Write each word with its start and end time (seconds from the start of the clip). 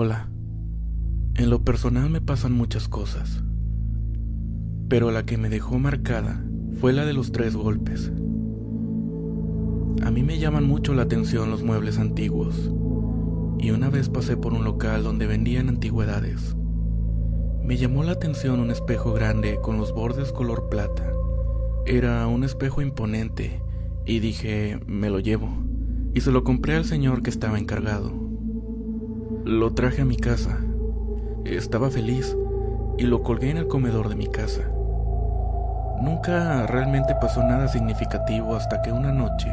Hola. 0.00 0.28
En 1.34 1.50
lo 1.50 1.64
personal 1.64 2.08
me 2.08 2.20
pasan 2.20 2.52
muchas 2.52 2.86
cosas, 2.86 3.42
pero 4.88 5.10
la 5.10 5.26
que 5.26 5.36
me 5.38 5.48
dejó 5.48 5.80
marcada 5.80 6.40
fue 6.78 6.92
la 6.92 7.04
de 7.04 7.14
los 7.14 7.32
tres 7.32 7.56
golpes. 7.56 8.12
A 10.04 10.12
mí 10.12 10.22
me 10.22 10.38
llaman 10.38 10.68
mucho 10.68 10.94
la 10.94 11.02
atención 11.02 11.50
los 11.50 11.64
muebles 11.64 11.98
antiguos, 11.98 12.70
y 13.58 13.72
una 13.72 13.90
vez 13.90 14.08
pasé 14.08 14.36
por 14.36 14.54
un 14.54 14.62
local 14.62 15.02
donde 15.02 15.26
vendían 15.26 15.68
antigüedades. 15.68 16.54
Me 17.64 17.76
llamó 17.76 18.04
la 18.04 18.12
atención 18.12 18.60
un 18.60 18.70
espejo 18.70 19.12
grande 19.14 19.58
con 19.60 19.78
los 19.78 19.92
bordes 19.92 20.30
color 20.30 20.68
plata. 20.68 21.12
Era 21.86 22.24
un 22.28 22.44
espejo 22.44 22.82
imponente 22.82 23.60
y 24.06 24.20
dije, 24.20 24.78
me 24.86 25.10
lo 25.10 25.18
llevo. 25.18 25.48
Y 26.14 26.20
se 26.20 26.30
lo 26.30 26.44
compré 26.44 26.76
al 26.76 26.84
señor 26.84 27.24
que 27.24 27.30
estaba 27.30 27.58
encargado. 27.58 28.37
Lo 29.48 29.72
traje 29.72 30.02
a 30.02 30.04
mi 30.04 30.18
casa. 30.18 30.58
Estaba 31.46 31.88
feliz 31.88 32.36
y 32.98 33.04
lo 33.04 33.22
colgué 33.22 33.48
en 33.48 33.56
el 33.56 33.66
comedor 33.66 34.10
de 34.10 34.14
mi 34.14 34.26
casa. 34.26 34.60
Nunca 36.02 36.66
realmente 36.66 37.14
pasó 37.18 37.42
nada 37.42 37.66
significativo 37.66 38.54
hasta 38.54 38.82
que 38.82 38.92
una 38.92 39.10
noche, 39.10 39.50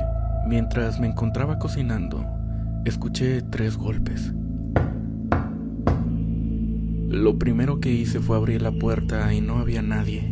mientras 0.48 1.00
me 1.00 1.08
encontraba 1.08 1.60
cocinando, 1.60 2.26
escuché 2.84 3.42
tres 3.42 3.78
golpes. 3.78 4.34
Lo 7.08 7.40
primero 7.40 7.80
que 7.80 7.94
hice 7.94 8.20
fue 8.20 8.36
abrir 8.36 8.64
la 8.64 8.74
puerta 8.74 9.34
y 9.34 9.40
no 9.40 9.60
había 9.60 9.82
nadie. 9.82 10.30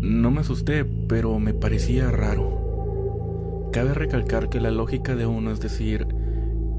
No 0.00 0.30
me 0.30 0.42
asusté, 0.42 0.84
pero 0.84 1.40
me 1.40 1.54
parecía 1.54 2.12
raro. 2.12 3.68
Cabe 3.72 3.94
recalcar 3.94 4.48
que 4.48 4.60
la 4.60 4.70
lógica 4.70 5.16
de 5.16 5.26
uno 5.26 5.50
es 5.50 5.58
decir, 5.58 6.06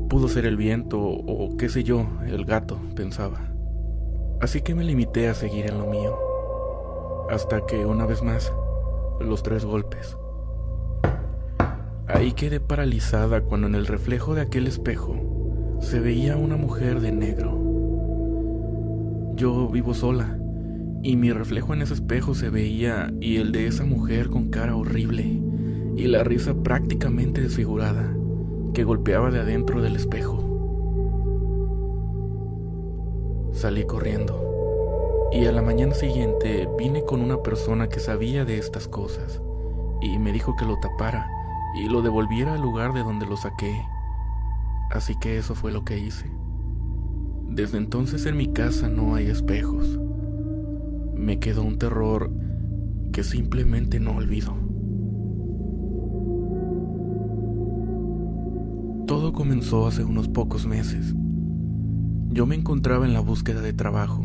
pudo 0.09 0.27
ser 0.27 0.45
el 0.45 0.57
viento 0.57 0.99
o 0.99 1.55
qué 1.57 1.69
sé 1.69 1.83
yo, 1.83 2.05
el 2.27 2.45
gato, 2.45 2.77
pensaba. 2.95 3.39
Así 4.41 4.61
que 4.61 4.75
me 4.75 4.83
limité 4.83 5.29
a 5.29 5.33
seguir 5.33 5.67
en 5.67 5.77
lo 5.77 5.85
mío. 5.85 6.17
Hasta 7.29 7.66
que 7.66 7.85
una 7.85 8.05
vez 8.05 8.23
más, 8.23 8.51
los 9.21 9.43
tres 9.43 9.63
golpes. 9.63 10.17
Ahí 12.07 12.33
quedé 12.33 12.59
paralizada 12.59 13.41
cuando 13.41 13.67
en 13.67 13.75
el 13.75 13.85
reflejo 13.85 14.33
de 14.33 14.41
aquel 14.41 14.67
espejo 14.67 15.16
se 15.79 15.99
veía 15.99 16.35
una 16.35 16.57
mujer 16.57 16.99
de 16.99 17.11
negro 17.11 17.69
yo 19.39 19.69
vivo 19.69 19.94
sola, 19.94 20.38
y 21.01 21.16
mi 21.16 21.31
reflejo 21.31 21.73
en 21.73 21.81
ese 21.81 21.94
espejo 21.94 22.35
se 22.35 22.49
veía 22.49 23.09
y 23.21 23.38
el 23.38 23.53
de 23.53 23.67
esa 23.67 23.85
mujer 23.85 24.27
con 24.27 24.49
cara 24.49 24.75
horrible, 24.75 25.41
y 25.95 26.07
la 26.07 26.25
risa 26.25 26.53
prácticamente 26.61 27.39
desfigurada, 27.39 28.13
que 28.73 28.84
golpeaba 28.84 29.31
de 29.31 29.39
adentro 29.39 29.81
del 29.81 29.95
espejo. 29.95 30.44
Salí 33.52 33.86
corriendo, 33.86 35.30
y 35.31 35.45
a 35.45 35.52
la 35.52 35.62
mañana 35.62 35.94
siguiente 35.94 36.70
vine 36.78 37.03
con 37.03 37.22
una 37.22 37.42
persona 37.42 37.90
que 37.90 38.00
sabía 38.00 38.45
de 38.45 38.58
estas 38.58 38.88
cosas, 38.88 39.42
y 40.02 40.17
me 40.17 40.31
dijo 40.31 40.56
que 40.56 40.66
lo 40.66 40.80
tapara 40.80 41.30
y 41.75 41.88
lo 41.88 42.02
devolviera 42.02 42.53
al 42.53 42.62
lugar 42.62 42.94
de 42.94 43.02
donde 43.02 43.25
lo 43.25 43.38
saqué. 43.38 43.86
Así 44.92 45.16
que 45.20 45.38
eso 45.38 45.56
fue 45.56 45.72
lo 45.72 45.84
que 45.84 46.00
hice. 46.00 46.25
Desde 47.47 47.78
entonces 47.78 48.25
en 48.25 48.38
mi 48.38 48.53
casa 48.53 48.90
no 48.90 49.16
hay 49.16 49.28
espejos. 49.28 50.00
Me 51.14 51.40
quedó 51.40 51.64
un 51.64 51.78
terror 51.78 52.31
que 53.12 53.23
simplemente 53.23 54.00
no 54.00 54.16
olvido. 54.16 54.69
Comenzó 59.39 59.87
hace 59.87 60.03
unos 60.03 60.27
pocos 60.27 60.65
meses. 60.65 61.13
Yo 62.27 62.45
me 62.45 62.55
encontraba 62.55 63.05
en 63.05 63.13
la 63.13 63.21
búsqueda 63.21 63.61
de 63.61 63.71
trabajo. 63.71 64.21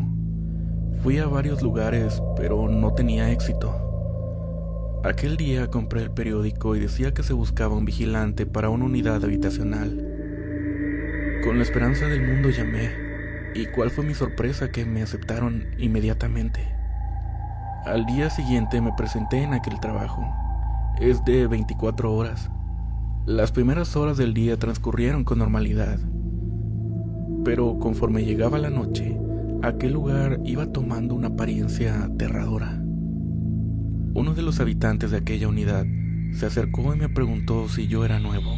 Fui 1.03 1.19
a 1.19 1.25
varios 1.25 1.61
lugares, 1.61 2.21
pero 2.35 2.67
no 2.67 2.93
tenía 2.95 3.31
éxito. 3.31 3.73
Aquel 5.05 5.37
día 5.37 5.67
compré 5.67 6.01
el 6.01 6.11
periódico 6.11 6.75
y 6.75 6.81
decía 6.81 7.13
que 7.13 7.23
se 7.23 7.31
buscaba 7.31 7.77
un 7.77 7.85
vigilante 7.85 8.45
para 8.45 8.69
una 8.69 8.83
unidad 8.83 9.23
habitacional. 9.23 10.05
Con 11.45 11.59
la 11.59 11.63
esperanza 11.63 12.07
del 12.07 12.27
mundo 12.27 12.49
llamé 12.49 12.91
¿Y 13.55 13.67
cuál 13.67 13.91
fue 13.91 14.03
mi 14.03 14.15
sorpresa 14.15 14.69
que 14.69 14.83
me 14.83 15.01
aceptaron 15.01 15.63
inmediatamente? 15.77 16.59
Al 17.85 18.05
día 18.05 18.29
siguiente 18.29 18.81
me 18.81 18.91
presenté 18.97 19.43
en 19.43 19.53
aquel 19.53 19.79
trabajo. 19.79 20.27
Es 20.99 21.23
de 21.23 21.47
24 21.47 22.13
horas. 22.13 22.51
Las 23.25 23.51
primeras 23.51 23.95
horas 23.95 24.17
del 24.17 24.35
día 24.35 24.59
transcurrieron 24.59 25.23
con 25.23 25.39
normalidad. 25.39 25.99
Pero 27.43 27.79
conforme 27.79 28.23
llegaba 28.23 28.59
la 28.59 28.69
noche, 28.69 29.17
aquel 29.63 29.93
lugar 29.93 30.41
iba 30.45 30.71
tomando 30.71 31.15
una 31.15 31.29
apariencia 31.29 32.03
aterradora. 32.03 32.79
Uno 34.13 34.35
de 34.35 34.43
los 34.43 34.59
habitantes 34.59 35.09
de 35.09 35.17
aquella 35.17 35.47
unidad 35.47 35.87
se 36.33 36.45
acercó 36.45 36.93
y 36.93 36.99
me 36.99 37.09
preguntó 37.09 37.67
si 37.67 37.87
yo 37.87 38.05
era 38.05 38.19
nuevo. 38.19 38.51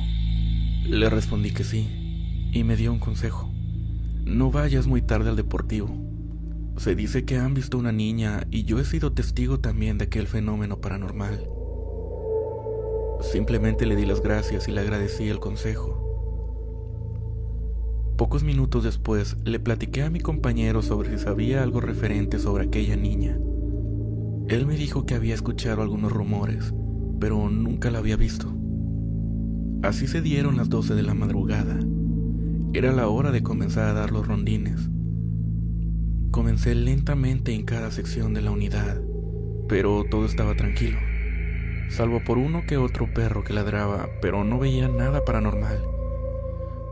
Le 0.84 1.09
respondí 1.09 1.51
que 1.51 1.63
sí, 1.63 2.49
y 2.51 2.66
me 2.66 2.75
dio 2.75 2.91
un 2.91 2.99
consejo. 2.99 3.49
No 4.25 4.51
vayas 4.51 4.85
muy 4.85 5.01
tarde 5.01 5.29
al 5.29 5.38
deportivo. 5.38 5.95
Se 6.75 6.94
dice 6.94 7.23
que 7.23 7.38
han 7.38 7.53
visto 7.53 7.78
una 7.78 7.94
niña 7.94 8.45
y 8.51 8.66
yo 8.66 8.79
he 8.79 8.84
sido 8.84 9.13
testigo 9.13 9.61
también 9.61 9.97
de 9.97 10.05
aquel 10.05 10.28
fenómeno 10.28 10.81
paranormal. 10.81 11.56
Simplemente 13.22 13.85
le 13.85 13.95
di 13.95 14.05
las 14.05 14.22
gracias 14.22 14.67
y 14.67 14.72
le 14.72 14.81
agradecí 14.81 15.28
el 15.29 15.39
consejo. 15.39 16.03
Pocos 18.17 18.44
minutos 18.44 18.83
después 18.83 19.38
le 19.44 19.59
platiqué 19.59 20.03
a 20.03 20.09
mi 20.09 20.19
compañero 20.19 20.81
sobre 20.81 21.09
si 21.09 21.23
sabía 21.23 21.63
algo 21.63 21.81
referente 21.81 22.39
sobre 22.39 22.66
aquella 22.66 22.95
niña. 22.95 23.39
Él 24.47 24.66
me 24.66 24.75
dijo 24.75 25.05
que 25.05 25.16
había 25.16 25.35
escuchado 25.35 25.81
algunos 25.81 26.11
rumores, 26.11 26.73
pero 27.19 27.50
nunca 27.50 27.91
la 27.91 28.00
había 28.00 28.16
visto. 28.16 28.53
Así 29.84 30.07
se 30.07 30.22
dieron 30.22 30.57
las 30.57 30.69
12 30.69 30.95
de 30.95 31.03
la 31.03 31.13
madrugada 31.13 31.79
era 32.73 32.91
la 32.91 33.07
hora 33.07 33.31
de 33.31 33.41
comenzar 33.41 33.85
a 33.85 33.94
dar 33.94 34.11
los 34.11 34.28
rondines. 34.28 34.89
Comencé 36.31 36.75
lentamente 36.75 37.53
en 37.53 37.63
cada 37.63 37.89
sección 37.91 38.34
de 38.34 38.41
la 38.41 38.51
unidad, 38.51 39.01
pero 39.67 40.03
todo 40.11 40.25
estaba 40.25 40.53
tranquilo, 40.55 40.99
salvo 41.90 42.24
por 42.24 42.38
uno 42.38 42.64
que 42.68 42.78
otro 42.78 43.12
perro 43.14 43.44
que 43.44 43.53
ladraba, 43.53 44.09
pero 44.22 44.44
no 44.44 44.59
veía 44.59 44.88
nada 44.88 45.24
paranormal. 45.25 45.84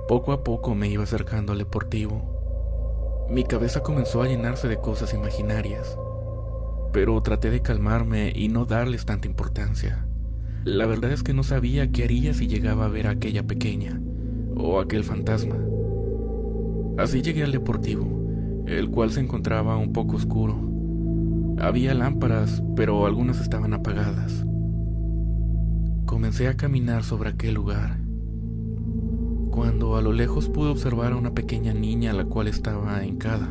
Poco 0.08 0.32
a 0.32 0.44
poco 0.44 0.76
me 0.76 0.88
iba 0.88 1.04
acercando 1.04 1.52
al 1.54 1.60
deportivo. 1.60 3.28
Mi 3.30 3.44
cabeza 3.44 3.82
comenzó 3.82 4.22
a 4.22 4.28
llenarse 4.28 4.68
de 4.68 4.78
cosas 4.78 5.14
imaginarias, 5.14 5.98
pero 6.94 7.22
traté 7.22 7.50
de 7.50 7.62
calmarme 7.62 8.32
y 8.36 8.50
no 8.50 8.66
darles 8.66 9.06
tanta 9.06 9.28
importancia. 9.28 10.06
La 10.64 10.86
verdad 10.86 11.12
es 11.12 11.24
que 11.24 11.34
no 11.34 11.44
sabía 11.44 11.92
qué 11.92 12.04
haría 12.04 12.34
si 12.34 12.48
llegaba 12.48 12.86
a 12.86 12.90
ver 12.90 13.08
a 13.08 13.12
aquella 13.12 13.44
pequeña 13.44 14.00
o 14.56 14.80
aquel 14.80 15.04
fantasma. 15.04 15.58
Así 16.98 17.22
llegué 17.22 17.44
al 17.44 17.52
deportivo, 17.52 18.64
el 18.68 18.90
cual 18.90 19.12
se 19.12 19.20
encontraba 19.20 19.76
un 19.76 19.92
poco 19.92 20.16
oscuro. 20.16 20.56
Había 21.60 21.94
lámparas, 21.94 22.64
pero 22.76 23.06
algunas 23.06 23.42
estaban 23.42 23.74
apagadas. 23.74 24.45
Comencé 26.16 26.48
a 26.48 26.56
caminar 26.56 27.04
sobre 27.04 27.30
aquel 27.30 27.56
lugar, 27.56 27.98
cuando 29.52 29.98
a 29.98 30.02
lo 30.02 30.14
lejos 30.14 30.48
pude 30.48 30.70
observar 30.70 31.12
a 31.12 31.18
una 31.18 31.34
pequeña 31.34 31.74
niña 31.74 32.14
la 32.14 32.24
cual 32.24 32.48
estaba 32.48 33.04
hincada. 33.04 33.50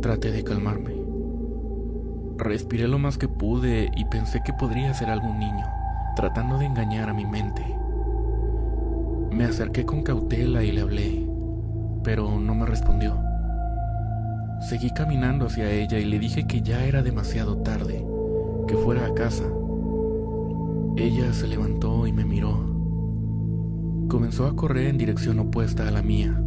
Traté 0.00 0.32
de 0.32 0.42
calmarme. 0.42 0.96
Respiré 2.38 2.88
lo 2.88 2.98
más 2.98 3.18
que 3.18 3.28
pude 3.28 3.90
y 3.94 4.06
pensé 4.06 4.40
que 4.42 4.54
podría 4.54 4.94
ser 4.94 5.10
algún 5.10 5.38
niño, 5.38 5.66
tratando 6.16 6.56
de 6.56 6.64
engañar 6.64 7.10
a 7.10 7.14
mi 7.14 7.26
mente. 7.26 7.62
Me 9.30 9.44
acerqué 9.44 9.84
con 9.84 10.04
cautela 10.04 10.64
y 10.64 10.72
le 10.72 10.80
hablé, 10.80 11.28
pero 12.02 12.40
no 12.40 12.54
me 12.54 12.64
respondió. 12.64 13.18
Seguí 14.62 14.90
caminando 14.94 15.44
hacia 15.44 15.70
ella 15.70 15.98
y 15.98 16.06
le 16.06 16.18
dije 16.18 16.46
que 16.46 16.62
ya 16.62 16.86
era 16.86 17.02
demasiado 17.02 17.58
tarde, 17.58 18.02
que 18.66 18.78
fuera 18.78 19.04
a 19.04 19.12
casa. 19.12 19.44
Ella 20.96 21.32
se 21.32 21.48
levantó 21.48 22.06
y 22.06 22.12
me 22.12 22.24
miró. 22.24 22.56
Comenzó 24.08 24.46
a 24.46 24.56
correr 24.56 24.88
en 24.88 24.98
dirección 24.98 25.38
opuesta 25.38 25.88
a 25.88 25.90
la 25.90 26.02
mía. 26.02 26.42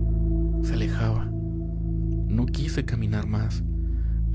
Se 0.61 0.73
alejaba. 0.73 1.25
No 1.25 2.45
quise 2.45 2.85
caminar 2.85 3.27
más, 3.27 3.63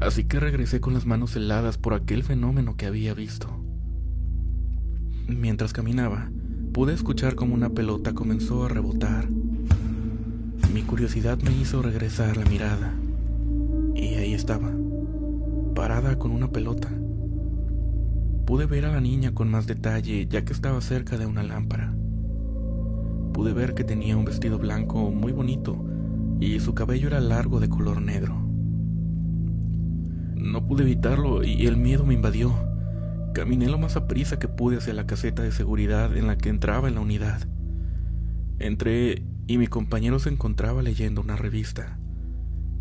así 0.00 0.24
que 0.24 0.40
regresé 0.40 0.80
con 0.80 0.94
las 0.94 1.06
manos 1.06 1.36
heladas 1.36 1.78
por 1.78 1.94
aquel 1.94 2.22
fenómeno 2.22 2.76
que 2.76 2.86
había 2.86 3.14
visto. 3.14 3.48
Mientras 5.28 5.72
caminaba, 5.72 6.30
Pude 6.72 6.94
escuchar 6.94 7.34
como 7.34 7.54
una 7.54 7.70
pelota 7.70 8.12
comenzó 8.14 8.64
a 8.64 8.68
rebotar. 8.68 9.28
Mi 10.72 10.82
curiosidad 10.82 11.36
me 11.42 11.50
hizo 11.50 11.82
regresar 11.82 12.36
la 12.36 12.44
mirada. 12.44 12.94
Y 13.96 14.14
ahí 14.14 14.34
estaba, 14.34 14.70
parada 15.74 16.16
con 16.16 16.30
una 16.30 16.52
pelota. 16.52 16.88
Pude 18.50 18.66
ver 18.66 18.84
a 18.84 18.90
la 18.90 19.00
niña 19.00 19.32
con 19.32 19.48
más 19.48 19.68
detalle 19.68 20.26
ya 20.26 20.44
que 20.44 20.52
estaba 20.52 20.80
cerca 20.80 21.16
de 21.16 21.24
una 21.24 21.44
lámpara. 21.44 21.94
Pude 23.32 23.52
ver 23.52 23.74
que 23.74 23.84
tenía 23.84 24.16
un 24.16 24.24
vestido 24.24 24.58
blanco 24.58 25.12
muy 25.12 25.30
bonito 25.30 25.86
y 26.40 26.58
su 26.58 26.74
cabello 26.74 27.06
era 27.06 27.20
largo 27.20 27.60
de 27.60 27.68
color 27.68 28.02
negro. 28.02 28.34
No 30.34 30.66
pude 30.66 30.82
evitarlo 30.82 31.44
y 31.44 31.64
el 31.68 31.76
miedo 31.76 32.04
me 32.04 32.14
invadió. 32.14 32.52
Caminé 33.34 33.68
lo 33.68 33.78
más 33.78 33.94
a 33.94 34.08
prisa 34.08 34.40
que 34.40 34.48
pude 34.48 34.78
hacia 34.78 34.94
la 34.94 35.06
caseta 35.06 35.44
de 35.44 35.52
seguridad 35.52 36.16
en 36.16 36.26
la 36.26 36.36
que 36.36 36.48
entraba 36.48 36.88
en 36.88 36.96
la 36.96 37.02
unidad. 37.02 37.46
Entré 38.58 39.22
y 39.46 39.58
mi 39.58 39.68
compañero 39.68 40.18
se 40.18 40.28
encontraba 40.28 40.82
leyendo 40.82 41.20
una 41.20 41.36
revista 41.36 42.00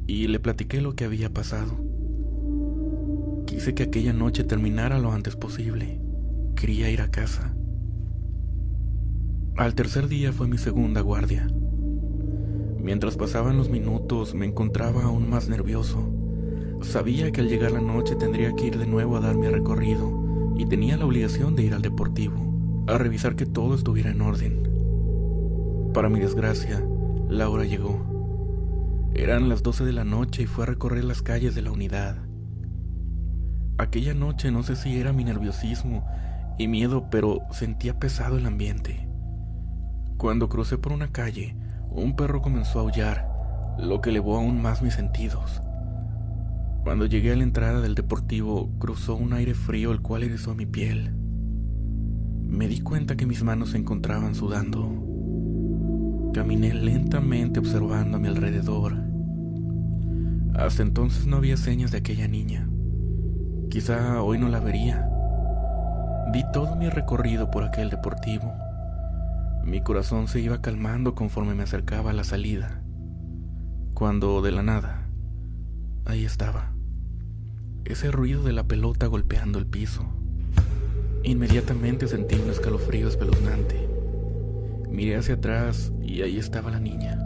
y 0.08 0.26
le 0.30 0.40
platiqué 0.40 0.82
lo 0.82 0.96
que 0.96 1.06
había 1.06 1.32
pasado. 1.32 1.89
Quise 3.50 3.74
que 3.74 3.82
aquella 3.82 4.14
noche 4.14 4.44
terminara 4.44 5.00
lo 5.00 5.12
antes 5.12 5.36
posible. 5.36 6.00
Quería 6.56 6.92
ir 6.92 7.02
a 7.02 7.10
casa. 7.10 7.56
Al 9.58 9.74
tercer 9.74 10.08
día 10.08 10.32
fue 10.32 10.48
mi 10.48 10.60
segunda 10.60 11.02
guardia. 11.02 11.48
Mientras 12.78 13.18
pasaban 13.18 13.58
los 13.58 13.72
minutos 13.72 14.36
me 14.36 14.46
encontraba 14.46 15.06
aún 15.06 15.28
más 15.32 15.50
nervioso. 15.50 16.14
Sabía 16.82 17.32
que 17.32 17.42
al 17.42 17.50
llegar 17.50 17.72
la 17.72 17.82
noche 17.82 18.16
tendría 18.16 18.54
que 18.54 18.68
ir 18.68 18.78
de 18.78 18.86
nuevo 18.86 19.18
a 19.18 19.20
dar 19.20 19.36
mi 19.36 19.48
recorrido 19.48 20.54
y 20.56 20.68
tenía 20.68 20.96
la 20.96 21.08
obligación 21.08 21.56
de 21.56 21.64
ir 21.64 21.74
al 21.74 21.82
deportivo, 21.82 22.86
a 22.86 23.00
revisar 23.00 23.36
que 23.36 23.48
todo 23.48 23.74
estuviera 23.74 24.12
en 24.12 24.22
orden. 24.22 25.90
Para 25.92 26.10
mi 26.10 26.20
desgracia, 26.20 26.88
la 27.28 27.50
hora 27.50 27.66
llegó. 27.66 29.10
Eran 29.16 29.50
las 29.50 29.64
12 29.64 29.86
de 29.86 29.94
la 29.94 30.04
noche 30.04 30.44
y 30.44 30.46
fue 30.46 30.66
a 30.66 30.68
recorrer 30.68 31.04
las 31.04 31.24
calles 31.24 31.56
de 31.56 31.64
la 31.64 31.72
unidad. 31.72 32.29
Aquella 33.80 34.14
noche 34.14 34.52
no 34.52 34.62
sé 34.62 34.76
si 34.76 35.00
era 35.00 35.14
mi 35.14 35.24
nerviosismo 35.24 36.06
y 36.58 36.68
miedo, 36.68 37.08
pero 37.10 37.40
sentía 37.50 37.98
pesado 37.98 38.38
el 38.38 38.46
ambiente. 38.46 39.08
Cuando 40.18 40.50
crucé 40.50 40.78
por 40.78 40.92
una 40.92 41.14
calle, 41.14 41.56
un 41.90 42.18
perro 42.18 42.42
comenzó 42.42 42.80
a 42.80 42.82
aullar, 42.82 43.26
lo 43.80 44.02
que 44.02 44.10
elevó 44.10 44.36
aún 44.36 44.62
más 44.62 44.82
mis 44.82 44.96
sentidos. 44.96 45.62
Cuando 46.84 47.06
llegué 47.06 47.32
a 47.32 47.38
la 47.38 47.44
entrada 47.44 47.80
del 47.80 47.96
deportivo, 47.96 48.70
cruzó 48.80 49.16
un 49.16 49.32
aire 49.32 49.54
frío 49.54 49.94
el 49.94 50.02
cual 50.02 50.24
erizó 50.24 50.56
mi 50.56 50.66
piel. 50.66 51.14
Me 52.48 52.68
di 52.68 52.82
cuenta 52.82 53.16
que 53.16 53.26
mis 53.26 53.44
manos 53.44 53.70
se 53.70 53.78
encontraban 53.78 54.36
sudando. 54.36 54.92
Caminé 56.34 56.74
lentamente 56.74 57.62
observando 57.62 58.18
a 58.18 58.20
mi 58.20 58.28
alrededor. 58.28 58.98
Hasta 60.54 60.84
entonces 60.84 61.28
no 61.28 61.38
había 61.38 61.56
señas 61.56 61.92
de 61.92 62.00
aquella 62.00 62.28
niña. 62.28 62.68
Quizá 63.70 64.22
hoy 64.22 64.38
no 64.38 64.50
la 64.50 64.60
vería. 64.60 65.10
Di 66.32 66.44
todo 66.52 66.76
mi 66.76 66.90
recorrido 66.90 67.50
por 67.50 67.64
aquel 67.64 67.90
deportivo 67.90 68.54
mi 69.70 69.82
corazón 69.82 70.28
se 70.28 70.40
iba 70.40 70.62
calmando 70.62 71.14
conforme 71.14 71.54
me 71.54 71.62
acercaba 71.62 72.10
a 72.10 72.14
la 72.14 72.24
salida, 72.24 72.82
cuando 73.94 74.42
de 74.42 74.52
la 74.52 74.64
nada, 74.64 75.08
ahí 76.06 76.26
estaba, 76.26 76.72
ese 77.86 78.10
ruido 78.10 78.42
de 78.42 78.54
la 78.54 78.64
pelota 78.64 79.06
golpeando 79.06 79.60
el 79.60 79.68
piso. 79.68 80.06
Inmediatamente 81.24 82.08
sentí 82.08 82.36
un 82.36 82.50
escalofrío 82.50 83.08
espeluznante. 83.08 83.88
Miré 84.90 85.18
hacia 85.18 85.36
atrás 85.36 85.92
y 86.02 86.24
ahí 86.24 86.40
estaba 86.40 86.72
la 86.72 86.80
niña. 86.80 87.20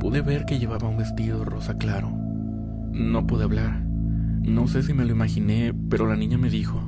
Pude 0.00 0.20
ver 0.20 0.44
que 0.44 0.58
llevaba 0.58 0.88
un 0.88 0.98
vestido 0.98 1.44
rosa 1.44 1.78
claro. 1.78 2.10
No 2.90 3.26
pude 3.26 3.44
hablar. 3.44 3.91
No 4.44 4.66
sé 4.66 4.82
si 4.82 4.92
me 4.92 5.04
lo 5.04 5.12
imaginé, 5.12 5.72
pero 5.88 6.06
la 6.06 6.16
niña 6.16 6.36
me 6.36 6.50
dijo, 6.50 6.80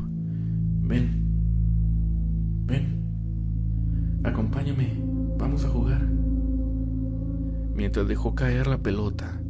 ven, 0.82 1.24
ven. 2.66 4.20
Acompáñame, 4.24 5.00
vamos 5.38 5.64
a 5.64 5.68
jugar. 5.68 6.02
Mientras 7.74 8.08
dejó 8.08 8.34
caer 8.34 8.66
la 8.66 8.78
pelota, 8.78 9.40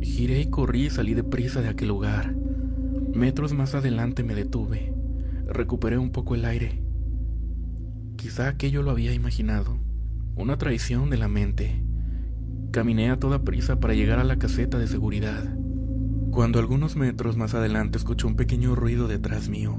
giré 0.00 0.40
y 0.40 0.46
corrí 0.46 0.86
y 0.86 0.90
salí 0.90 1.12
deprisa 1.12 1.60
de 1.60 1.68
aquel 1.68 1.88
lugar. 1.88 2.34
Metros 3.14 3.52
más 3.52 3.74
adelante 3.74 4.22
me 4.22 4.34
detuve. 4.34 4.94
Recuperé 5.46 5.98
un 5.98 6.10
poco 6.10 6.34
el 6.34 6.46
aire. 6.46 6.82
Quizá 8.16 8.48
aquello 8.48 8.82
lo 8.82 8.90
había 8.90 9.12
imaginado. 9.12 9.78
Una 10.34 10.56
traición 10.56 11.10
de 11.10 11.18
la 11.18 11.28
mente. 11.28 11.84
Caminé 12.70 13.10
a 13.10 13.18
toda 13.18 13.44
prisa 13.44 13.80
para 13.80 13.94
llegar 13.94 14.18
a 14.18 14.24
la 14.24 14.38
caseta 14.38 14.78
de 14.78 14.86
seguridad. 14.86 15.56
Cuando 16.34 16.58
algunos 16.58 16.96
metros 16.96 17.36
más 17.36 17.54
adelante 17.54 17.96
escuché 17.96 18.26
un 18.26 18.34
pequeño 18.34 18.74
ruido 18.74 19.06
detrás 19.06 19.48
mío, 19.48 19.78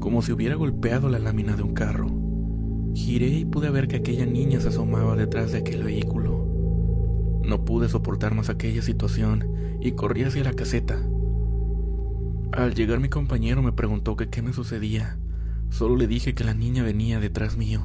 como 0.00 0.22
si 0.22 0.32
hubiera 0.32 0.54
golpeado 0.54 1.10
la 1.10 1.18
lámina 1.18 1.56
de 1.56 1.62
un 1.62 1.74
carro. 1.74 2.06
Giré 2.94 3.28
y 3.28 3.44
pude 3.44 3.68
ver 3.68 3.86
que 3.86 3.96
aquella 3.96 4.24
niña 4.24 4.60
se 4.60 4.68
asomaba 4.68 5.14
detrás 5.14 5.52
de 5.52 5.58
aquel 5.58 5.84
vehículo. 5.84 7.42
No 7.44 7.66
pude 7.66 7.90
soportar 7.90 8.34
más 8.34 8.48
aquella 8.48 8.80
situación 8.80 9.44
y 9.82 9.92
corrí 9.92 10.22
hacia 10.22 10.42
la 10.42 10.54
caseta. 10.54 11.06
Al 12.52 12.72
llegar 12.74 12.98
mi 12.98 13.10
compañero 13.10 13.60
me 13.60 13.72
preguntó 13.72 14.16
que 14.16 14.30
qué 14.30 14.40
me 14.40 14.54
sucedía. 14.54 15.18
Solo 15.68 15.96
le 15.96 16.06
dije 16.06 16.34
que 16.34 16.44
la 16.44 16.54
niña 16.54 16.82
venía 16.82 17.20
detrás 17.20 17.58
mío. 17.58 17.82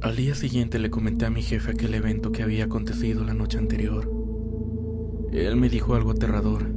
Al 0.00 0.16
día 0.16 0.34
siguiente 0.34 0.78
le 0.78 0.88
comenté 0.88 1.26
a 1.26 1.30
mi 1.30 1.42
jefe 1.42 1.72
aquel 1.72 1.92
evento 1.92 2.32
que 2.32 2.42
había 2.42 2.64
acontecido 2.64 3.22
la 3.22 3.34
noche 3.34 3.58
anterior. 3.58 4.10
Él 5.30 5.56
me 5.56 5.68
dijo 5.68 5.94
algo 5.94 6.12
aterrador. 6.12 6.75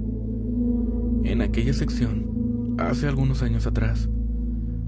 En 1.23 1.41
aquella 1.41 1.73
sección, 1.73 2.75
hace 2.79 3.07
algunos 3.07 3.43
años 3.43 3.67
atrás, 3.67 4.09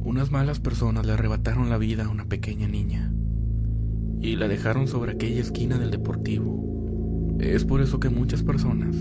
unas 0.04 0.32
malas 0.32 0.60
personas 0.60 1.06
le 1.06 1.14
arrebataron 1.14 1.70
la 1.70 1.78
vida 1.78 2.06
a 2.06 2.10
una 2.10 2.26
pequeña 2.26 2.68
niña 2.68 3.14
y 4.22 4.36
la 4.36 4.48
dejaron 4.48 4.88
sobre 4.88 5.12
aquella 5.12 5.42
esquina 5.42 5.78
del 5.78 5.92
deportivo. 5.92 7.38
Es 7.40 7.66
por 7.66 7.82
eso 7.82 8.00
que 8.00 8.10
muchas 8.10 8.44
personas 8.44 8.96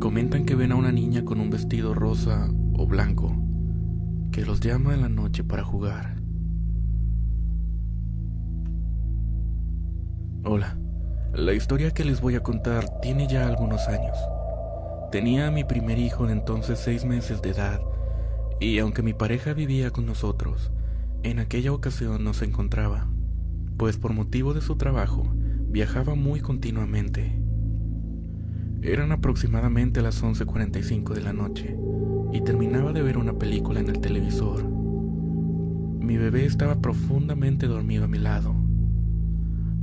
comentan 0.00 0.44
que 0.44 0.54
ven 0.54 0.72
a 0.72 0.76
una 0.76 0.92
niña 0.92 1.24
con 1.24 1.40
un 1.40 1.50
vestido 1.50 1.94
rosa 1.94 2.50
o 2.74 2.86
blanco 2.86 3.36
que 4.32 4.44
los 4.44 4.60
llama 4.60 4.94
en 4.94 5.02
la 5.02 5.08
noche 5.08 5.44
para 5.44 5.62
jugar. 5.64 6.16
Hola, 10.44 10.78
la 11.34 11.54
historia 11.54 11.90
que 11.90 12.04
les 12.04 12.20
voy 12.20 12.34
a 12.34 12.42
contar 12.42 13.00
tiene 13.00 13.26
ya 13.26 13.46
algunos 13.46 13.88
años. 13.88 14.16
Tenía 15.16 15.48
a 15.48 15.50
mi 15.50 15.64
primer 15.64 15.98
hijo 15.98 16.26
de 16.26 16.34
entonces 16.34 16.78
seis 16.78 17.06
meses 17.06 17.40
de 17.40 17.48
edad 17.48 17.80
y 18.60 18.80
aunque 18.80 19.02
mi 19.02 19.14
pareja 19.14 19.54
vivía 19.54 19.90
con 19.90 20.04
nosotros, 20.04 20.70
en 21.22 21.38
aquella 21.38 21.72
ocasión 21.72 22.22
no 22.22 22.34
se 22.34 22.44
encontraba, 22.44 23.08
pues 23.78 23.96
por 23.96 24.12
motivo 24.12 24.52
de 24.52 24.60
su 24.60 24.76
trabajo 24.76 25.26
viajaba 25.70 26.16
muy 26.16 26.40
continuamente. 26.40 27.40
Eran 28.82 29.10
aproximadamente 29.10 30.02
las 30.02 30.22
11.45 30.22 31.14
de 31.14 31.22
la 31.22 31.32
noche 31.32 31.78
y 32.34 32.42
terminaba 32.42 32.92
de 32.92 33.00
ver 33.00 33.16
una 33.16 33.38
película 33.38 33.80
en 33.80 33.88
el 33.88 34.02
televisor. 34.02 34.68
Mi 34.68 36.18
bebé 36.18 36.44
estaba 36.44 36.82
profundamente 36.82 37.68
dormido 37.68 38.04
a 38.04 38.08
mi 38.08 38.18
lado. 38.18 38.54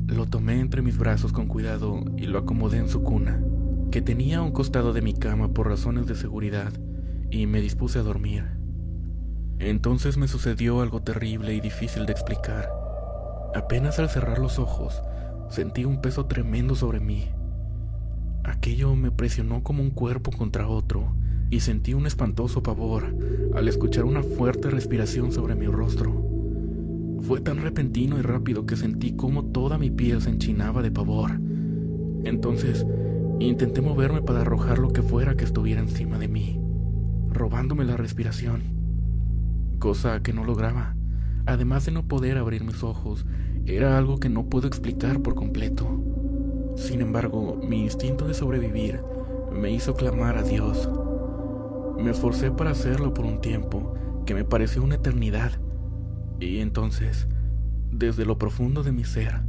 Lo 0.05 0.27
tomé 0.27 0.59
entre 0.59 0.83
mis 0.83 0.99
brazos 0.99 1.33
con 1.33 1.47
cuidado 1.47 2.03
y 2.17 2.27
lo 2.27 2.37
acomodé 2.37 2.77
en 2.77 2.87
su 2.87 3.01
cuna, 3.01 3.41
que 3.93 4.01
tenía 4.01 4.39
a 4.39 4.41
un 4.41 4.49
costado 4.49 4.91
de 4.91 5.03
mi 5.03 5.13
cama 5.13 5.53
por 5.53 5.67
razones 5.67 6.07
de 6.07 6.15
seguridad, 6.15 6.73
y 7.29 7.45
me 7.45 7.61
dispuse 7.61 7.99
a 7.99 8.01
dormir. 8.01 8.43
Entonces 9.59 10.17
me 10.17 10.27
sucedió 10.27 10.81
algo 10.81 11.03
terrible 11.03 11.53
y 11.53 11.61
difícil 11.61 12.07
de 12.07 12.13
explicar. 12.13 12.71
Apenas 13.53 13.99
al 13.99 14.09
cerrar 14.09 14.39
los 14.39 14.57
ojos, 14.57 14.99
sentí 15.47 15.85
un 15.85 16.01
peso 16.01 16.25
tremendo 16.25 16.73
sobre 16.73 16.99
mí. 16.99 17.29
Aquello 18.43 18.95
me 18.95 19.11
presionó 19.11 19.61
como 19.61 19.83
un 19.83 19.91
cuerpo 19.91 20.31
contra 20.31 20.67
otro 20.67 21.13
y 21.51 21.59
sentí 21.59 21.93
un 21.93 22.07
espantoso 22.07 22.63
pavor 22.63 23.15
al 23.53 23.67
escuchar 23.67 24.05
una 24.05 24.23
fuerte 24.23 24.71
respiración 24.71 25.31
sobre 25.31 25.53
mi 25.53 25.67
rostro. 25.67 26.19
Fue 27.21 27.41
tan 27.41 27.61
repentino 27.61 28.17
y 28.17 28.23
rápido 28.23 28.65
que 28.65 28.75
sentí 28.75 29.11
como 29.11 29.45
toda 29.45 29.77
mi 29.77 29.91
piel 29.91 30.19
se 30.19 30.31
enchinaba 30.31 30.81
de 30.81 30.89
pavor. 30.89 31.39
Entonces 32.23 32.87
intenté 33.39 33.81
moverme 33.81 34.21
para 34.21 34.41
arrojar 34.41 34.79
lo 34.79 34.93
que 34.93 35.01
fuera 35.01 35.35
que 35.35 35.43
estuviera 35.43 35.81
encima 35.81 36.17
de 36.17 36.27
mí, 36.27 36.59
robándome 37.29 37.85
la 37.85 37.97
respiración 37.97 38.83
cosa 39.83 40.23
que 40.23 40.31
no 40.31 40.45
lograba. 40.45 40.95
Además 41.45 41.85
de 41.85 41.91
no 41.91 42.07
poder 42.07 42.37
abrir 42.37 42.63
mis 42.63 42.83
ojos, 42.83 43.25
era 43.65 43.97
algo 43.97 44.17
que 44.17 44.29
no 44.29 44.45
puedo 44.45 44.65
explicar 44.65 45.21
por 45.21 45.35
completo. 45.35 46.01
Sin 46.77 47.01
embargo, 47.01 47.59
mi 47.61 47.81
instinto 47.81 48.25
de 48.25 48.33
sobrevivir 48.33 49.01
me 49.51 49.73
hizo 49.73 49.93
clamar 49.93 50.37
a 50.37 50.43
Dios. 50.43 50.89
Me 51.99 52.11
esforcé 52.11 52.49
para 52.49 52.71
hacerlo 52.71 53.13
por 53.13 53.25
un 53.25 53.41
tiempo 53.41 53.93
que 54.25 54.33
me 54.33 54.45
pareció 54.45 54.81
una 54.81 54.95
eternidad. 54.95 55.51
Y 56.39 56.59
entonces, 56.59 57.27
desde 57.91 58.23
lo 58.23 58.37
profundo 58.37 58.83
de 58.83 58.93
mi 58.93 59.03
ser, 59.03 59.41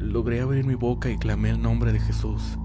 logré 0.00 0.40
abrir 0.40 0.64
mi 0.64 0.74
boca 0.74 1.10
y 1.10 1.16
clamé 1.16 1.50
el 1.50 1.62
nombre 1.62 1.92
de 1.92 2.00
Jesús. 2.00 2.58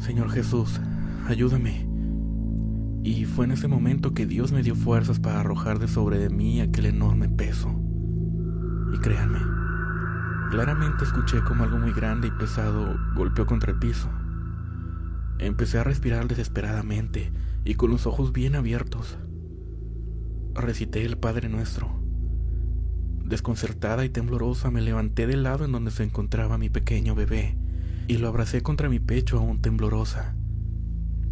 Señor 0.00 0.30
Jesús, 0.30 0.80
ayúdame. 1.28 1.88
Y 3.04 3.24
fue 3.24 3.44
en 3.44 3.52
ese 3.52 3.68
momento 3.68 4.12
que 4.12 4.26
Dios 4.26 4.50
me 4.50 4.62
dio 4.62 4.74
fuerzas 4.74 5.20
para 5.20 5.40
arrojar 5.40 5.78
de 5.78 5.88
sobre 5.88 6.18
de 6.18 6.28
mí 6.28 6.60
aquel 6.60 6.86
enorme 6.86 7.28
peso. 7.28 7.70
Y 8.92 8.98
créanme, 8.98 9.38
Claramente 10.50 11.04
escuché 11.04 11.42
como 11.42 11.62
algo 11.62 11.78
muy 11.78 11.92
grande 11.92 12.26
y 12.26 12.32
pesado 12.32 12.98
golpeó 13.14 13.46
contra 13.46 13.70
el 13.70 13.78
piso. 13.78 14.08
Empecé 15.38 15.78
a 15.78 15.84
respirar 15.84 16.26
desesperadamente 16.26 17.32
y 17.64 17.76
con 17.76 17.90
los 17.90 18.04
ojos 18.04 18.32
bien 18.32 18.56
abiertos. 18.56 19.16
Recité 20.54 21.04
el 21.04 21.18
Padre 21.18 21.48
Nuestro. 21.48 21.88
Desconcertada 23.24 24.04
y 24.04 24.08
temblorosa 24.08 24.72
me 24.72 24.80
levanté 24.80 25.28
del 25.28 25.44
lado 25.44 25.64
en 25.64 25.70
donde 25.70 25.92
se 25.92 26.02
encontraba 26.02 26.58
mi 26.58 26.68
pequeño 26.68 27.14
bebé 27.14 27.56
y 28.10 28.18
lo 28.18 28.26
abracé 28.26 28.60
contra 28.60 28.88
mi 28.88 28.98
pecho 28.98 29.38
aún 29.38 29.60
temblorosa. 29.60 30.34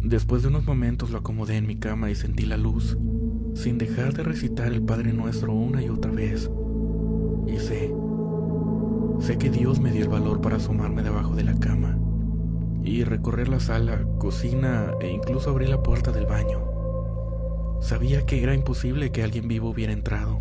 Después 0.01 0.43
de 0.43 0.47
unos 0.47 0.65
momentos 0.65 1.09
lo 1.09 1.17
acomodé 1.17 1.57
en 1.57 1.67
mi 1.67 1.75
cama 1.75 2.09
y 2.09 2.15
sentí 2.15 2.45
la 2.45 2.55
luz, 2.55 2.97
sin 3.53 3.77
dejar 3.77 4.13
de 4.13 4.23
recitar 4.23 4.71
el 4.71 4.81
Padre 4.81 5.11
Nuestro 5.11 5.51
una 5.51 5.83
y 5.83 5.89
otra 5.89 6.09
vez. 6.09 6.49
Y 7.47 7.57
sé, 7.57 7.93
sé 9.19 9.37
que 9.37 9.49
Dios 9.49 9.81
me 9.81 9.91
dio 9.91 10.03
el 10.03 10.07
valor 10.07 10.39
para 10.39 10.55
asomarme 10.55 11.03
debajo 11.03 11.35
de 11.35 11.43
la 11.43 11.59
cama 11.59 11.99
y 12.81 13.03
recorrer 13.03 13.49
la 13.49 13.59
sala, 13.59 14.07
cocina 14.17 14.93
e 15.01 15.11
incluso 15.11 15.49
abrir 15.49 15.67
la 15.67 15.83
puerta 15.83 16.13
del 16.13 16.27
baño. 16.27 16.61
Sabía 17.81 18.25
que 18.25 18.41
era 18.41 18.55
imposible 18.55 19.11
que 19.11 19.23
alguien 19.23 19.49
vivo 19.49 19.69
hubiera 19.69 19.91
entrado. 19.91 20.39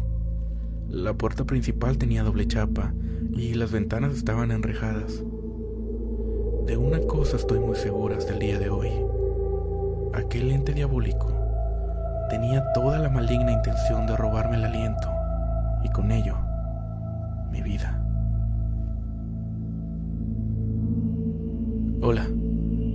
La 0.88 1.14
puerta 1.14 1.46
principal 1.46 1.98
tenía 1.98 2.22
doble 2.22 2.46
chapa 2.46 2.94
y 3.32 3.54
las 3.54 3.72
ventanas 3.72 4.14
estaban 4.14 4.52
enrejadas. 4.52 5.24
De 6.68 6.76
una 6.76 7.00
cosa 7.00 7.36
estoy 7.36 7.60
muy 7.60 7.76
segura 7.76 8.18
hasta 8.18 8.34
el 8.34 8.40
día 8.40 8.58
de 8.58 8.68
hoy. 8.68 8.90
Aquel 10.12 10.50
ente 10.50 10.74
diabólico 10.74 11.32
tenía 12.28 12.62
toda 12.74 12.98
la 12.98 13.08
maligna 13.08 13.52
intención 13.52 14.06
de 14.06 14.14
robarme 14.14 14.56
el 14.56 14.64
aliento 14.66 15.08
y 15.82 15.88
con 15.88 16.12
ello 16.12 16.36
mi 17.50 17.62
vida. 17.62 18.04
Hola, 22.02 22.28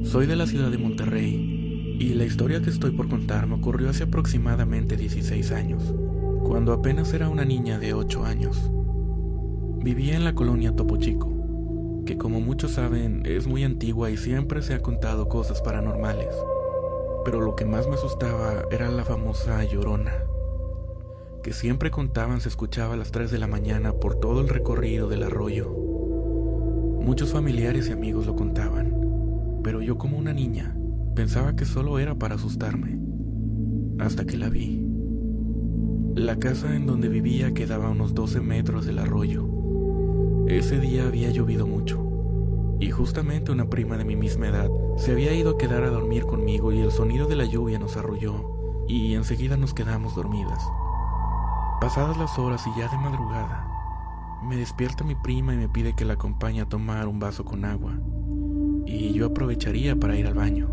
soy 0.03 0.27
de 0.27 0.36
la 0.36 0.46
ciudad 0.46 0.70
de 0.70 0.77
Monterrey 0.77 1.98
y 2.00 2.13
la 2.13 2.25
historia 2.25 2.62
que 2.62 2.70
estoy 2.70 2.92
por 2.92 3.10
contar 3.10 3.48
me 3.48 3.56
ocurrió 3.56 3.89
hace 3.89 4.03
aproximadamente 4.03 4.98
16 4.98 5.51
años, 5.51 5.96
cuando 6.44 6.74
apenas 6.74 7.12
era 7.12 7.27
una 7.27 7.44
niña 7.44 7.80
de 7.80 7.96
8 7.96 8.24
años. 8.24 8.72
Vivía 9.80 10.15
en 10.15 10.25
la 10.25 10.36
colonia 10.36 10.75
Topo 10.75 10.98
Chico, 10.98 11.33
que 12.06 12.18
como 12.18 12.40
muchos 12.40 12.72
saben 12.72 13.24
es 13.26 13.48
muy 13.48 13.64
antigua 13.64 14.10
y 14.10 14.18
siempre 14.18 14.62
se 14.62 14.74
ha 14.74 14.82
contado 14.82 15.30
cosas 15.30 15.62
paranormales 15.62 16.36
pero 17.24 17.42
lo 17.42 17.56
que 17.56 17.66
más 17.66 17.88
me 17.88 17.96
asustaba 17.96 18.66
era 18.70 18.92
la 18.92 19.06
famosa 19.06 19.64
llorona, 19.64 20.14
que 21.42 21.54
siempre 21.54 21.90
contaban 21.90 22.42
se 22.42 22.50
escuchaba 22.50 22.94
a 22.94 22.98
las 22.98 23.12
3 23.12 23.32
de 23.32 23.40
la 23.40 23.48
mañana 23.48 23.94
por 23.94 24.16
todo 24.16 24.42
el 24.42 24.50
recorrido 24.50 25.08
del 25.08 25.24
arroyo. 25.24 25.70
Muchos 25.70 27.32
familiares 27.32 27.90
y 27.90 27.92
amigos 27.92 28.26
lo 28.26 28.36
contaban, 28.36 29.60
pero 29.64 29.82
yo 29.82 29.98
como 29.98 30.18
una 30.18 30.34
niña 30.34 30.76
pensaba 31.16 31.56
que 31.56 31.66
solo 31.66 32.00
era 32.00 32.16
para 32.16 32.36
asustarme, 32.36 33.00
hasta 34.00 34.26
que 34.26 34.38
la 34.38 34.50
vi. 34.50 34.82
La 36.16 36.38
casa 36.38 36.76
en 36.76 36.86
donde 36.86 37.08
vivía 37.08 37.54
quedaba 37.54 37.88
a 37.88 37.92
unos 37.92 38.14
12 38.14 38.42
metros 38.42 38.86
del 38.86 39.00
arroyo. 39.00 39.53
Ese 40.48 40.78
día 40.78 41.08
había 41.08 41.30
llovido 41.32 41.66
mucho 41.66 42.04
y 42.80 42.92
justamente 42.92 43.54
una 43.54 43.70
prima 43.70 43.98
de 43.98 44.04
mi 44.04 44.18
misma 44.18 44.50
edad 44.50 44.70
se 44.98 45.14
había 45.14 45.34
ido 45.34 45.52
a 45.52 45.58
quedar 45.58 45.84
a 45.84 45.90
dormir 45.90 46.26
conmigo 46.26 46.74
y 46.74 46.82
el 46.82 46.92
sonido 46.92 47.28
de 47.28 47.38
la 47.38 47.46
lluvia 47.46 47.80
nos 47.80 47.96
arrulló 47.96 48.86
y 48.88 49.14
enseguida 49.14 49.56
nos 49.56 49.74
quedamos 49.74 50.16
dormidas. 50.16 50.62
Pasadas 51.80 52.18
las 52.18 52.38
horas 52.38 52.62
y 52.68 52.78
ya 52.78 52.90
de 52.90 52.98
madrugada, 52.98 53.68
me 54.44 54.58
despierta 54.58 55.06
mi 55.06 55.16
prima 55.16 55.54
y 55.54 55.58
me 55.58 55.70
pide 55.70 55.96
que 55.96 56.04
la 56.04 56.16
acompañe 56.16 56.60
a 56.60 56.68
tomar 56.68 57.08
un 57.08 57.20
vaso 57.20 57.46
con 57.46 57.64
agua 57.64 57.98
y 58.86 59.14
yo 59.14 59.28
aprovecharía 59.28 59.96
para 59.96 60.18
ir 60.18 60.28
al 60.28 60.34
baño. 60.34 60.70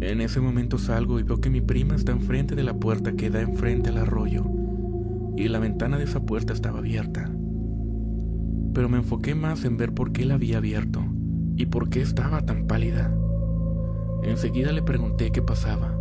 En 0.00 0.20
ese 0.20 0.40
momento 0.40 0.78
salgo 0.78 1.18
y 1.18 1.24
veo 1.24 1.40
que 1.40 1.50
mi 1.50 1.60
prima 1.60 1.96
está 1.96 2.12
enfrente 2.12 2.54
de 2.54 2.62
la 2.62 2.74
puerta 2.74 3.14
que 3.16 3.28
da 3.28 3.40
enfrente 3.40 3.90
al 3.90 3.98
arroyo 3.98 4.57
y 5.44 5.48
la 5.48 5.58
ventana 5.58 5.98
de 5.98 6.04
esa 6.04 6.20
puerta 6.20 6.52
estaba 6.52 6.78
abierta 6.78 7.30
pero 8.78 8.88
me 8.88 8.98
enfoqué 8.98 9.34
más 9.34 9.64
en 9.64 9.76
ver 9.76 9.92
por 9.92 10.12
qué 10.12 10.24
la 10.24 10.34
había 10.34 10.58
abierto 10.58 11.04
y 11.56 11.66
por 11.66 11.90
qué 11.90 12.00
estaba 12.00 12.46
tan 12.46 12.68
pálida. 12.68 13.12
Enseguida 14.22 14.70
le 14.70 14.82
pregunté 14.82 15.32
qué 15.32 15.42
pasaba 15.42 15.98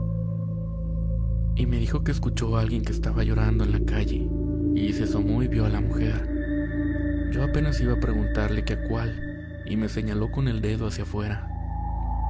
y 1.55 1.65
me 1.65 1.77
dijo 1.77 2.03
que 2.03 2.11
escuchó 2.11 2.55
a 2.55 2.61
alguien 2.61 2.83
que 2.83 2.91
estaba 2.91 3.23
llorando 3.23 3.63
en 3.63 3.71
la 3.71 3.79
calle 3.79 4.29
y 4.75 4.93
se 4.93 5.05
asomó 5.05 5.41
y 5.41 5.47
vio 5.47 5.65
a 5.65 5.69
la 5.69 5.81
mujer. 5.81 7.29
Yo 7.31 7.43
apenas 7.43 7.81
iba 7.81 7.93
a 7.93 7.99
preguntarle 7.99 8.63
qué 8.63 8.73
a 8.73 8.87
cuál 8.87 9.63
y 9.65 9.75
me 9.75 9.89
señaló 9.89 10.31
con 10.31 10.47
el 10.47 10.61
dedo 10.61 10.85
hacia 10.85 11.03
afuera. 11.03 11.49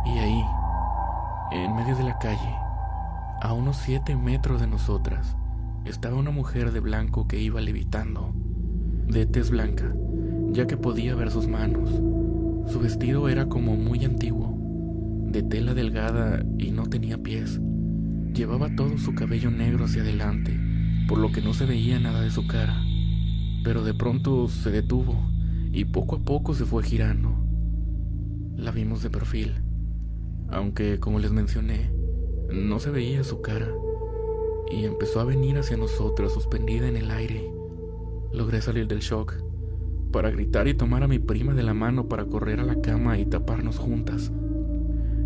Y 0.06 0.18
ahí, 0.18 0.44
en 1.52 1.76
medio 1.76 1.98
de 1.98 2.06
la 2.06 2.18
calle, 2.20 2.56
a 3.42 3.52
unos 3.52 3.76
siete 3.76 4.16
metros 4.16 4.62
de 4.62 4.68
nosotras, 4.68 5.36
estaba 5.88 6.18
una 6.18 6.32
mujer 6.32 6.72
de 6.72 6.80
blanco 6.80 7.28
que 7.28 7.40
iba 7.40 7.62
levitando, 7.62 8.34
de 9.08 9.26
tez 9.26 9.50
blanca, 9.50 9.96
ya 10.52 10.68
que 10.68 10.78
podía 10.78 11.16
ver 11.16 11.32
sus 11.32 11.48
manos. 11.48 11.90
Su 12.72 12.80
vestido 12.80 13.30
era 13.30 13.48
como 13.48 13.76
muy 13.76 14.04
antiguo, 14.04 14.58
de 15.32 15.44
tela 15.44 15.74
delgada 15.74 16.46
y 16.58 16.72
no 16.72 16.88
tenía 16.88 17.18
pies. 17.18 17.60
Llevaba 18.34 18.76
todo 18.76 18.98
su 18.98 19.16
cabello 19.16 19.50
negro 19.50 19.86
hacia 19.86 20.02
adelante, 20.02 20.60
por 21.08 21.18
lo 21.18 21.32
que 21.32 21.42
no 21.42 21.54
se 21.54 21.66
veía 21.66 22.00
nada 22.00 22.22
de 22.22 22.32
su 22.32 22.48
cara. 22.48 22.76
Pero 23.64 23.84
de 23.84 23.94
pronto 23.94 24.48
se 24.50 24.72
detuvo 24.72 25.16
y 25.72 25.86
poco 25.86 26.18
a 26.18 26.20
poco 26.20 26.54
se 26.54 26.66
fue 26.66 26.84
girando. 26.84 27.34
La 28.56 28.72
vimos 28.72 29.04
de 29.04 29.10
perfil, 29.10 29.62
aunque 30.50 31.00
como 31.00 31.20
les 31.20 31.32
mencioné, 31.32 31.92
no 32.52 32.80
se 32.80 32.92
veía 32.92 33.24
su 33.24 33.42
cara, 33.42 33.68
y 34.72 34.86
empezó 34.86 35.20
a 35.20 35.26
venir 35.26 35.58
hacia 35.58 35.78
nosotros 35.78 36.34
suspendida 36.34 36.88
en 36.88 36.98
el 36.98 37.12
aire. 37.12 37.52
Logré 38.34 38.62
salir 38.62 38.88
del 38.88 39.00
shock 39.00 39.36
para 40.12 40.30
gritar 40.30 40.68
y 40.68 40.74
tomar 40.74 41.04
a 41.04 41.08
mi 41.08 41.20
prima 41.20 41.54
de 41.54 41.64
la 41.64 41.74
mano 41.74 42.08
para 42.08 42.26
correr 42.26 42.60
a 42.60 42.64
la 42.64 42.82
cama 42.82 43.18
y 43.18 43.26
taparnos 43.26 43.78
juntas. 43.78 44.32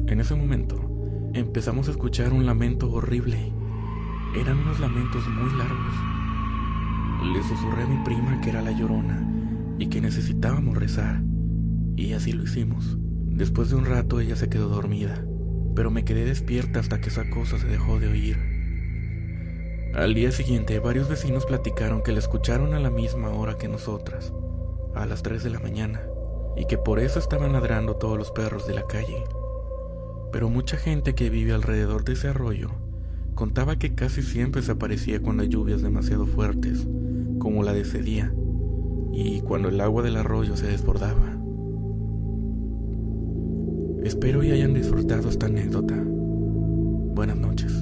En 0.07 0.19
ese 0.19 0.36
momento, 0.36 1.31
empezamos 1.33 1.88
a 1.88 1.91
escuchar 1.91 2.33
un 2.33 2.45
lamento 2.45 2.91
horrible. 2.91 3.51
Eran 4.36 4.60
unos 4.60 4.79
lamentos 4.79 5.27
muy 5.27 5.51
largos. 5.57 5.93
Le 7.33 7.43
susurré 7.43 7.83
a 7.83 7.88
mi 7.88 8.03
prima 8.03 8.41
que 8.41 8.50
era 8.50 8.62
la 8.62 8.71
llorona 8.71 9.27
y 9.77 9.88
que 9.88 10.01
necesitábamos 10.01 10.77
rezar. 10.77 11.21
Y 11.95 12.13
así 12.13 12.33
lo 12.33 12.43
hicimos. 12.43 12.98
Después 13.27 13.69
de 13.69 13.75
un 13.75 13.86
rato 13.86 14.19
ella 14.19 14.36
se 14.36 14.50
quedó 14.50 14.67
dormida, 14.67 15.25
pero 15.75 15.91
me 15.91 16.03
quedé 16.03 16.25
despierta 16.25 16.79
hasta 16.79 17.00
que 17.00 17.10
esa 17.10 17.29
cosa 17.29 17.57
se 17.57 17.67
dejó 17.67 18.00
de 18.00 18.07
oír. 18.07 18.50
Al 19.93 20.13
día 20.13 20.31
siguiente, 20.31 20.79
varios 20.79 21.10
vecinos 21.10 21.45
platicaron 21.45 22.01
que 22.01 22.13
la 22.13 22.19
escucharon 22.19 22.74
a 22.74 22.79
la 22.79 22.89
misma 22.89 23.29
hora 23.31 23.57
que 23.57 23.67
nosotras 23.67 24.31
a 24.95 25.05
las 25.05 25.21
3 25.21 25.43
de 25.43 25.50
la 25.50 25.60
mañana 25.60 26.01
y 26.55 26.65
que 26.65 26.77
por 26.77 27.00
eso 27.00 27.19
estaban 27.19 27.51
ladrando 27.51 27.95
todos 27.95 28.17
los 28.17 28.31
perros 28.31 28.65
de 28.67 28.74
la 28.74 28.88
calle. 28.88 29.24
Pero 30.31 30.48
mucha 30.50 30.77
gente 30.77 31.13
que 31.13 31.29
vive 31.29 31.51
alrededor 31.51 32.05
de 32.05 32.13
ese 32.13 32.29
arroyo 32.29 32.69
contaba 33.36 33.77
que 33.77 33.93
casi 33.93 34.21
siempre 34.21 34.62
se 34.62 34.71
aparecía 34.71 35.21
cuando 35.21 35.43
hay 35.43 35.50
lluvias 35.50 35.81
demasiado 35.81 36.25
fuertes, 36.25 36.88
como 37.39 37.63
la 37.63 37.74
de 37.74 37.81
ese 37.81 38.01
día, 38.01 38.33
y 39.12 39.41
cuando 39.41 39.67
el 39.67 39.81
agua 39.81 40.03
del 40.03 40.15
arroyo 40.15 40.55
se 40.55 40.67
desbordaba. 40.67 41.38
Espero 44.03 44.41
y 44.41 44.51
hayan 44.51 44.74
disfrutado 44.74 45.27
esta 45.27 45.48
anécdota. 45.48 45.95
Buenas 45.98 47.38
noches. 47.38 47.80